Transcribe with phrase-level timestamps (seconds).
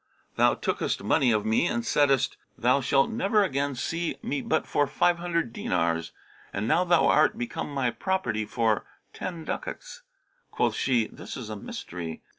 [0.35, 4.87] Thou tookest money of me and saidest, 'Thou shalt never again see me but for
[4.87, 6.11] five hundred dinars.'
[6.51, 8.83] And now thou art become my property for
[9.13, 10.01] ten ducats.'
[10.49, 12.23] Quoth she, 'This is a mystery.